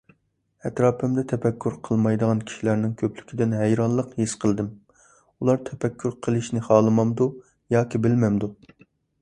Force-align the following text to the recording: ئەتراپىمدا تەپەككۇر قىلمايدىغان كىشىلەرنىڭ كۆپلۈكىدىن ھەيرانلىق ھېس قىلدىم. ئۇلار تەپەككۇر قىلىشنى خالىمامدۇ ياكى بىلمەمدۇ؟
ئەتراپىمدا 0.67 1.23
تەپەككۇر 1.31 1.75
قىلمايدىغان 1.87 2.41
كىشىلەرنىڭ 2.51 2.95
كۆپلۈكىدىن 3.01 3.53
ھەيرانلىق 3.57 4.17
ھېس 4.23 4.35
قىلدىم. 4.45 4.73
ئۇلار 5.19 5.63
تەپەككۇر 5.69 6.19
قىلىشنى 6.29 6.67
خالىمامدۇ 6.71 7.31
ياكى 7.77 8.03
بىلمەمدۇ؟ 8.09 8.55